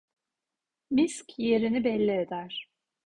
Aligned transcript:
Misk 0.91 1.39
yerini 1.39 1.83
belli 1.83 2.11
eder. 2.19 2.69